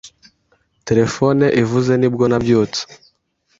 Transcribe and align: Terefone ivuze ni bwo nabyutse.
Terefone 0.87 1.45
ivuze 1.61 1.91
ni 1.97 2.09
bwo 2.13 2.25
nabyutse. 2.31 2.81